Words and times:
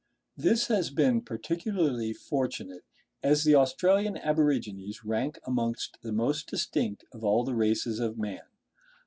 This 0.35 0.65
has 0.65 0.89
been 0.89 1.21
particularly 1.21 2.11
fortunate, 2.11 2.83
as 3.21 3.43
the 3.43 3.53
Australian 3.53 4.17
aborigines 4.17 5.05
rank 5.05 5.37
amongst 5.45 5.99
the 6.01 6.11
most 6.11 6.47
distinct 6.47 7.05
of 7.11 7.23
all 7.23 7.43
the 7.43 7.53
races 7.53 7.99
of 7.99 8.17
man. 8.17 8.47